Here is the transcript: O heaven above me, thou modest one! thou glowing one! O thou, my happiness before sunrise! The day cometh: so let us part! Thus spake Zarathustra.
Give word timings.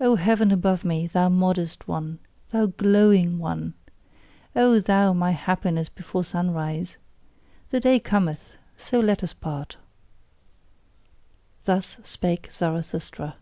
O 0.00 0.14
heaven 0.16 0.50
above 0.50 0.82
me, 0.82 1.08
thou 1.08 1.28
modest 1.28 1.86
one! 1.86 2.20
thou 2.52 2.64
glowing 2.68 3.38
one! 3.38 3.74
O 4.54 4.80
thou, 4.80 5.12
my 5.12 5.32
happiness 5.32 5.90
before 5.90 6.24
sunrise! 6.24 6.96
The 7.68 7.78
day 7.80 8.00
cometh: 8.00 8.54
so 8.78 8.98
let 8.98 9.22
us 9.22 9.34
part! 9.34 9.76
Thus 11.66 12.00
spake 12.02 12.50
Zarathustra. 12.50 13.36